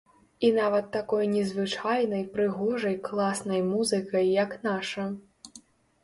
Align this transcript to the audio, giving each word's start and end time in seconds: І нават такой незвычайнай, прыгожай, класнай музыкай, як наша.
І 0.47 0.49
нават 0.53 0.85
такой 0.93 1.25
незвычайнай, 1.33 2.23
прыгожай, 2.37 2.95
класнай 3.09 3.61
музыкай, 3.67 4.25
як 4.43 4.57
наша. 4.69 5.05